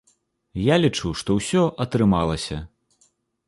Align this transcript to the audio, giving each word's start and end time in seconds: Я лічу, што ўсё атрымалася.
Я 0.61 0.75
лічу, 0.85 1.11
што 1.21 1.37
ўсё 1.41 1.61
атрымалася. 1.87 2.57